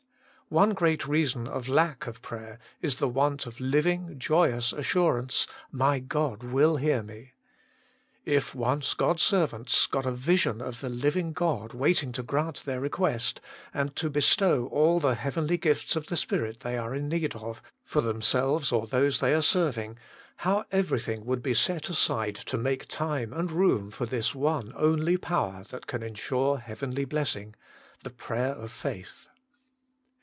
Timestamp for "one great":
0.49-1.07